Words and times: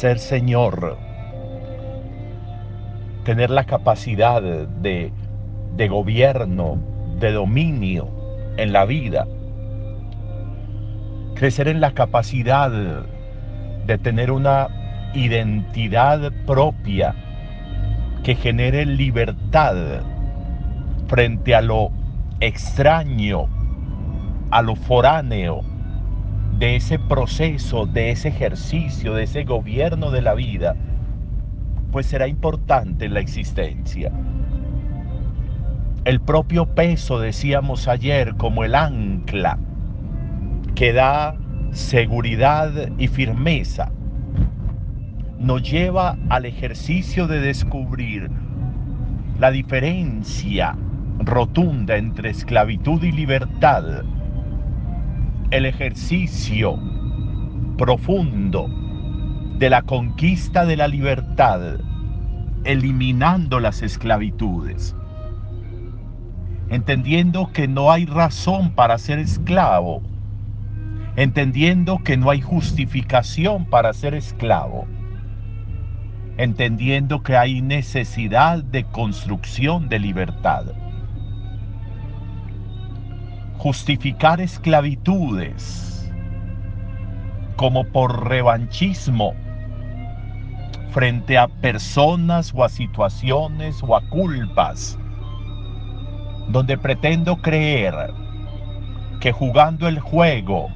ser 0.00 0.18
Señor, 0.18 0.96
tener 3.22 3.50
la 3.50 3.64
capacidad 3.64 4.40
de, 4.40 5.12
de 5.76 5.88
gobierno, 5.88 6.78
de 7.18 7.32
dominio 7.32 8.08
en 8.56 8.72
la 8.72 8.86
vida, 8.86 9.26
crecer 11.34 11.68
en 11.68 11.82
la 11.82 11.92
capacidad 11.92 12.70
de 12.70 13.98
tener 13.98 14.30
una 14.30 14.68
identidad 15.12 16.32
propia 16.46 17.14
que 18.24 18.36
genere 18.36 18.86
libertad 18.86 20.00
frente 21.08 21.54
a 21.54 21.60
lo 21.60 21.90
extraño, 22.40 23.48
a 24.50 24.62
lo 24.62 24.76
foráneo 24.76 25.60
de 26.60 26.76
ese 26.76 26.98
proceso, 26.98 27.86
de 27.86 28.10
ese 28.10 28.28
ejercicio, 28.28 29.14
de 29.14 29.22
ese 29.22 29.44
gobierno 29.44 30.10
de 30.10 30.20
la 30.20 30.34
vida, 30.34 30.76
pues 31.90 32.04
será 32.04 32.28
importante 32.28 33.06
en 33.06 33.14
la 33.14 33.20
existencia. 33.20 34.12
El 36.04 36.20
propio 36.20 36.66
peso, 36.66 37.18
decíamos 37.18 37.88
ayer, 37.88 38.34
como 38.36 38.62
el 38.62 38.74
ancla 38.74 39.58
que 40.74 40.92
da 40.92 41.34
seguridad 41.72 42.70
y 42.98 43.08
firmeza, 43.08 43.90
nos 45.38 45.62
lleva 45.62 46.18
al 46.28 46.44
ejercicio 46.44 47.26
de 47.26 47.40
descubrir 47.40 48.30
la 49.38 49.50
diferencia 49.50 50.76
rotunda 51.20 51.96
entre 51.96 52.28
esclavitud 52.28 53.02
y 53.02 53.12
libertad, 53.12 54.04
el 55.50 55.66
ejercicio 55.66 56.78
profundo 57.76 58.68
de 59.58 59.68
la 59.68 59.82
conquista 59.82 60.64
de 60.64 60.76
la 60.76 60.86
libertad, 60.86 61.80
eliminando 62.62 63.58
las 63.58 63.82
esclavitudes, 63.82 64.94
entendiendo 66.68 67.50
que 67.52 67.66
no 67.66 67.90
hay 67.90 68.06
razón 68.06 68.70
para 68.70 68.96
ser 68.98 69.18
esclavo, 69.18 70.02
entendiendo 71.16 71.98
que 71.98 72.16
no 72.16 72.30
hay 72.30 72.40
justificación 72.40 73.64
para 73.64 73.92
ser 73.92 74.14
esclavo, 74.14 74.86
entendiendo 76.36 77.24
que 77.24 77.36
hay 77.36 77.60
necesidad 77.60 78.62
de 78.62 78.84
construcción 78.84 79.88
de 79.88 79.98
libertad. 79.98 80.66
Justificar 83.62 84.40
esclavitudes 84.40 86.10
como 87.56 87.84
por 87.84 88.26
revanchismo 88.26 89.34
frente 90.92 91.36
a 91.36 91.46
personas 91.46 92.52
o 92.54 92.64
a 92.64 92.70
situaciones 92.70 93.82
o 93.82 93.94
a 93.94 94.00
culpas, 94.08 94.98
donde 96.48 96.78
pretendo 96.78 97.36
creer 97.36 97.94
que 99.20 99.30
jugando 99.30 99.88
el 99.88 100.00
juego 100.00 100.68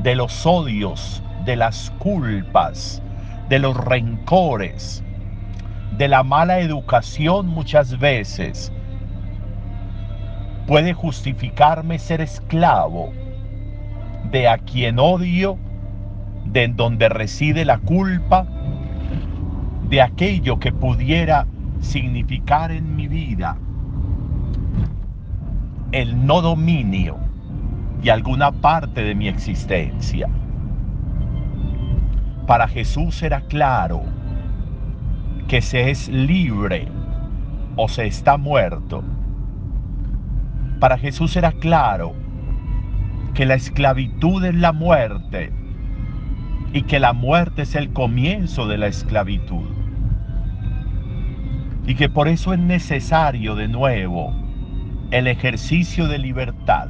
de 0.00 0.14
los 0.14 0.44
odios, 0.44 1.22
de 1.46 1.56
las 1.56 1.90
culpas, 2.00 3.00
de 3.48 3.60
los 3.60 3.74
rencores, 3.78 5.02
de 5.96 6.08
la 6.08 6.22
mala 6.22 6.58
educación 6.58 7.46
muchas 7.46 7.98
veces, 7.98 8.73
puede 10.66 10.94
justificarme 10.94 11.98
ser 11.98 12.20
esclavo 12.20 13.12
de 14.30 14.48
a 14.48 14.58
quien 14.58 14.98
odio, 14.98 15.58
de 16.46 16.64
en 16.64 16.76
donde 16.76 17.08
reside 17.08 17.64
la 17.64 17.78
culpa, 17.78 18.46
de 19.88 20.00
aquello 20.00 20.58
que 20.58 20.72
pudiera 20.72 21.46
significar 21.80 22.72
en 22.72 22.96
mi 22.96 23.06
vida 23.08 23.56
el 25.92 26.26
no 26.26 26.42
dominio 26.42 27.16
y 28.02 28.08
alguna 28.08 28.50
parte 28.50 29.02
de 29.02 29.14
mi 29.14 29.28
existencia. 29.28 30.28
Para 32.46 32.66
Jesús 32.66 33.22
era 33.22 33.42
claro 33.42 34.02
que 35.46 35.62
se 35.62 35.90
es 35.90 36.08
libre 36.08 36.88
o 37.76 37.88
se 37.88 38.06
está 38.06 38.36
muerto. 38.36 39.04
Para 40.80 40.98
Jesús 40.98 41.36
era 41.36 41.52
claro 41.52 42.14
que 43.34 43.46
la 43.46 43.54
esclavitud 43.54 44.44
es 44.44 44.54
la 44.54 44.72
muerte 44.72 45.52
y 46.72 46.82
que 46.82 46.98
la 46.98 47.12
muerte 47.12 47.62
es 47.62 47.74
el 47.74 47.92
comienzo 47.92 48.66
de 48.66 48.78
la 48.78 48.86
esclavitud. 48.86 49.64
Y 51.86 51.94
que 51.94 52.08
por 52.08 52.28
eso 52.28 52.52
es 52.52 52.58
necesario 52.58 53.54
de 53.54 53.68
nuevo 53.68 54.34
el 55.10 55.26
ejercicio 55.26 56.08
de 56.08 56.18
libertad, 56.18 56.88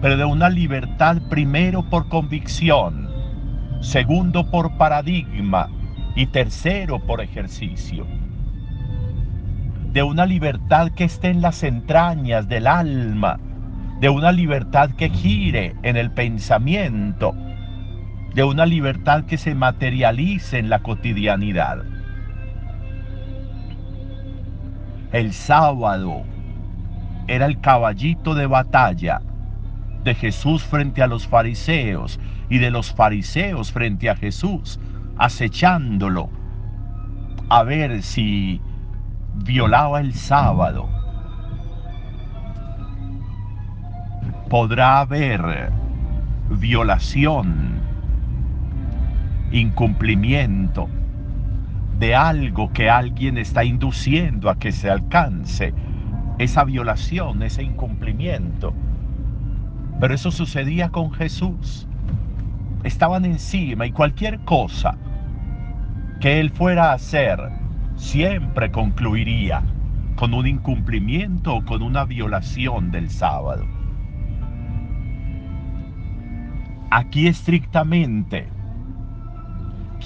pero 0.00 0.16
de 0.16 0.24
una 0.24 0.48
libertad 0.48 1.20
primero 1.28 1.82
por 1.90 2.08
convicción, 2.08 3.10
segundo 3.80 4.50
por 4.50 4.76
paradigma 4.78 5.68
y 6.14 6.26
tercero 6.26 6.98
por 7.00 7.20
ejercicio. 7.20 8.06
De 9.96 10.02
una 10.02 10.26
libertad 10.26 10.90
que 10.90 11.04
esté 11.04 11.30
en 11.30 11.40
las 11.40 11.62
entrañas 11.62 12.46
del 12.48 12.66
alma, 12.66 13.40
de 13.98 14.10
una 14.10 14.30
libertad 14.30 14.90
que 14.90 15.08
gire 15.08 15.74
en 15.82 15.96
el 15.96 16.10
pensamiento, 16.10 17.34
de 18.34 18.44
una 18.44 18.66
libertad 18.66 19.24
que 19.24 19.38
se 19.38 19.54
materialice 19.54 20.58
en 20.58 20.68
la 20.68 20.80
cotidianidad. 20.80 21.78
El 25.12 25.32
sábado 25.32 26.24
era 27.26 27.46
el 27.46 27.58
caballito 27.62 28.34
de 28.34 28.46
batalla 28.46 29.22
de 30.04 30.14
Jesús 30.14 30.62
frente 30.62 31.02
a 31.02 31.06
los 31.06 31.26
fariseos 31.26 32.20
y 32.50 32.58
de 32.58 32.70
los 32.70 32.92
fariseos 32.92 33.72
frente 33.72 34.10
a 34.10 34.16
Jesús, 34.16 34.78
acechándolo 35.16 36.28
a 37.48 37.62
ver 37.62 38.02
si 38.02 38.60
violaba 39.36 40.00
el 40.00 40.14
sábado. 40.14 40.88
Podrá 44.48 45.00
haber 45.00 45.70
violación 46.50 47.80
incumplimiento 49.50 50.88
de 51.98 52.14
algo 52.14 52.72
que 52.72 52.90
alguien 52.90 53.38
está 53.38 53.64
induciendo 53.64 54.50
a 54.50 54.58
que 54.58 54.72
se 54.72 54.90
alcance, 54.90 55.72
esa 56.38 56.64
violación, 56.64 57.42
ese 57.42 57.62
incumplimiento. 57.62 58.74
Pero 59.98 60.14
eso 60.14 60.30
sucedía 60.30 60.90
con 60.90 61.12
Jesús. 61.12 61.88
Estaban 62.84 63.24
encima 63.24 63.86
y 63.86 63.92
cualquier 63.92 64.40
cosa 64.40 64.96
que 66.20 66.38
él 66.40 66.50
fuera 66.50 66.90
a 66.90 66.94
hacer 66.94 67.65
siempre 67.96 68.70
concluiría 68.70 69.62
con 70.16 70.32
un 70.32 70.46
incumplimiento 70.46 71.56
o 71.56 71.64
con 71.64 71.82
una 71.82 72.04
violación 72.04 72.90
del 72.90 73.10
sábado. 73.10 73.66
Aquí 76.90 77.26
estrictamente 77.26 78.48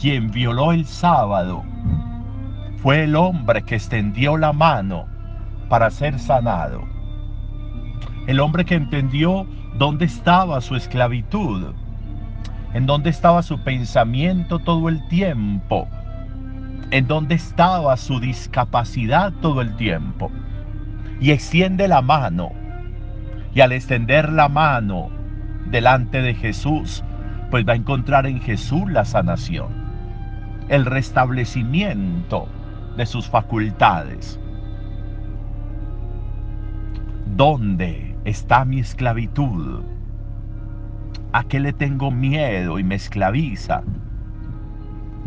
quien 0.00 0.30
violó 0.30 0.72
el 0.72 0.86
sábado 0.86 1.62
fue 2.78 3.04
el 3.04 3.16
hombre 3.16 3.62
que 3.62 3.74
extendió 3.74 4.36
la 4.36 4.52
mano 4.52 5.06
para 5.68 5.90
ser 5.90 6.18
sanado. 6.18 6.82
El 8.26 8.40
hombre 8.40 8.64
que 8.64 8.76
entendió 8.76 9.46
dónde 9.76 10.06
estaba 10.06 10.60
su 10.60 10.74
esclavitud, 10.74 11.74
en 12.72 12.86
dónde 12.86 13.10
estaba 13.10 13.42
su 13.42 13.62
pensamiento 13.62 14.58
todo 14.58 14.88
el 14.88 15.06
tiempo, 15.08 15.86
en 16.90 17.06
dónde 17.06 17.36
estaba 17.36 17.96
su 17.96 18.20
discapacidad 18.20 19.32
todo 19.40 19.60
el 19.60 19.76
tiempo. 19.76 20.30
Y 21.20 21.30
extiende 21.32 21.88
la 21.88 22.02
mano. 22.02 22.52
Y 23.54 23.60
al 23.60 23.72
extender 23.72 24.32
la 24.32 24.48
mano 24.48 25.10
delante 25.70 26.22
de 26.22 26.34
Jesús, 26.34 27.04
pues 27.50 27.66
va 27.66 27.72
a 27.72 27.76
encontrar 27.76 28.26
en 28.26 28.40
Jesús 28.40 28.90
la 28.90 29.04
sanación 29.04 29.80
el 30.70 30.86
restablecimiento 30.86 32.46
de 32.96 33.04
sus 33.04 33.28
facultades. 33.28 34.38
¿Dónde 37.36 38.16
está 38.24 38.64
mi 38.64 38.78
esclavitud? 38.78 39.82
¿A 41.32 41.42
qué 41.42 41.58
le 41.58 41.72
tengo 41.72 42.12
miedo 42.12 42.78
y 42.78 42.84
me 42.84 42.94
esclaviza? 42.94 43.82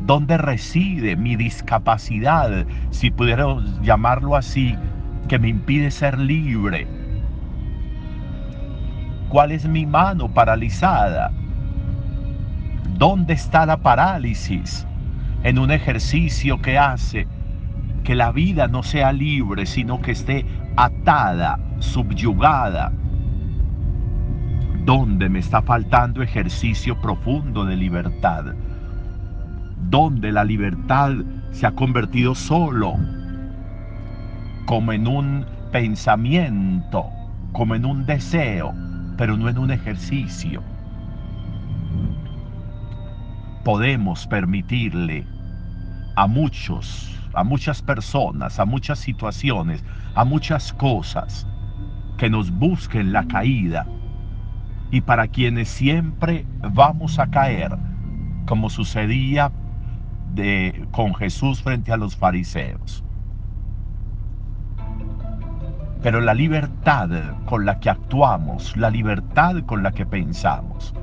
¿Dónde 0.05 0.37
reside 0.37 1.15
mi 1.15 1.35
discapacidad, 1.35 2.65
si 2.89 3.11
pudiéramos 3.11 3.81
llamarlo 3.81 4.35
así, 4.35 4.75
que 5.27 5.39
me 5.39 5.47
impide 5.49 5.91
ser 5.91 6.19
libre? 6.19 6.87
¿Cuál 9.29 9.51
es 9.51 9.65
mi 9.65 9.85
mano 9.85 10.33
paralizada? 10.33 11.31
¿Dónde 12.97 13.33
está 13.33 13.65
la 13.65 13.77
parálisis? 13.77 14.85
en 15.43 15.59
un 15.59 15.71
ejercicio 15.71 16.61
que 16.61 16.77
hace 16.77 17.27
que 18.03 18.15
la 18.15 18.31
vida 18.31 18.67
no 18.67 18.83
sea 18.83 19.13
libre, 19.13 19.65
sino 19.65 20.01
que 20.01 20.11
esté 20.11 20.45
atada, 20.75 21.59
subyugada. 21.79 22.91
¿Dónde 24.85 25.29
me 25.29 25.39
está 25.39 25.61
faltando 25.61 26.21
ejercicio 26.21 26.99
profundo 26.99 27.63
de 27.63 27.77
libertad? 27.77 28.55
¿Dónde 29.89 30.31
la 30.31 30.43
libertad 30.43 31.13
se 31.51 31.67
ha 31.67 31.71
convertido 31.71 32.35
solo 32.35 32.95
como 34.65 34.91
en 34.91 35.07
un 35.07 35.45
pensamiento, 35.71 37.05
como 37.51 37.75
en 37.75 37.85
un 37.85 38.05
deseo, 38.05 38.73
pero 39.17 39.37
no 39.37 39.49
en 39.49 39.57
un 39.57 39.71
ejercicio? 39.71 40.61
Podemos 43.63 44.27
permitirle 44.27 45.25
a 46.15 46.27
muchos 46.27 47.09
a 47.33 47.43
muchas 47.43 47.81
personas, 47.81 48.59
a 48.59 48.65
muchas 48.65 48.99
situaciones, 48.99 49.83
a 50.15 50.23
muchas 50.23 50.71
cosas 50.73 51.47
que 52.17 52.29
nos 52.29 52.51
busquen 52.51 53.11
la 53.11 53.27
caída 53.27 53.87
y 54.91 55.01
para 55.01 55.27
quienes 55.27 55.69
siempre 55.69 56.45
vamos 56.61 57.17
a 57.17 57.27
caer, 57.27 57.75
como 58.45 58.69
sucedía 58.69 59.51
de, 60.33 60.85
con 60.91 61.13
Jesús 61.15 61.61
frente 61.61 61.91
a 61.91 61.97
los 61.97 62.15
fariseos. 62.15 63.03
Pero 66.01 66.19
la 66.19 66.33
libertad 66.33 67.09
con 67.45 67.65
la 67.65 67.79
que 67.79 67.89
actuamos, 67.89 68.75
la 68.75 68.89
libertad 68.89 69.63
con 69.65 69.83
la 69.83 69.91
que 69.91 70.05
pensamos, 70.05 70.93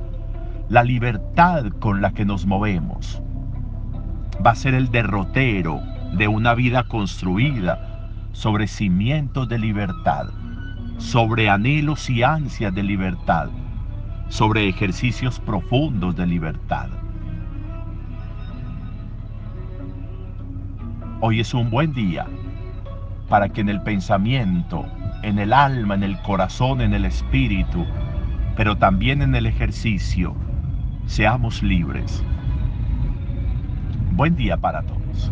la 0.69 0.83
libertad 0.83 1.65
con 1.79 2.01
la 2.01 2.11
que 2.11 2.23
nos 2.23 2.45
movemos, 2.45 3.21
va 4.45 4.51
a 4.51 4.55
ser 4.55 4.73
el 4.73 4.91
derrotero 4.91 5.81
de 6.13 6.27
una 6.27 6.53
vida 6.53 6.83
construida 6.83 8.09
sobre 8.31 8.67
cimientos 8.67 9.49
de 9.49 9.59
libertad, 9.59 10.27
sobre 10.97 11.49
anhelos 11.49 12.09
y 12.09 12.23
ansias 12.23 12.73
de 12.73 12.83
libertad, 12.83 13.49
sobre 14.29 14.69
ejercicios 14.69 15.39
profundos 15.39 16.15
de 16.15 16.27
libertad. 16.27 16.89
Hoy 21.23 21.39
es 21.39 21.53
un 21.53 21.69
buen 21.69 21.93
día 21.93 22.25
para 23.29 23.49
que 23.49 23.61
en 23.61 23.69
el 23.69 23.79
pensamiento, 23.83 24.87
en 25.21 25.37
el 25.37 25.53
alma, 25.53 25.93
en 25.93 26.01
el 26.01 26.19
corazón, 26.23 26.81
en 26.81 26.95
el 26.95 27.05
espíritu, 27.05 27.85
pero 28.55 28.75
también 28.75 29.21
en 29.21 29.35
el 29.35 29.45
ejercicio, 29.45 30.35
seamos 31.05 31.61
libres. 31.61 32.23
Buen 34.13 34.35
día 34.35 34.57
para 34.57 34.81
todos. 34.81 35.31